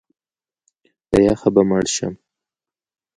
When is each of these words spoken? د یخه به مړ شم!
د 1.11 1.11
یخه 1.27 1.49
به 1.55 1.61
مړ 1.69 1.83
شم! 1.95 2.13